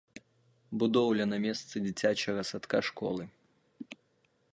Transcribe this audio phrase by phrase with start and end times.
[0.83, 3.23] Будоўля на месцы дзіцячага садка-школы.